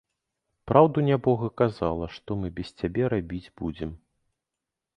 Праўду 0.71 1.03
нябога 1.09 1.49
казала, 1.61 2.09
што 2.15 2.37
мы 2.41 2.47
без 2.57 2.73
цябе 2.81 3.03
рабіць 3.17 3.53
будзем. 3.61 3.95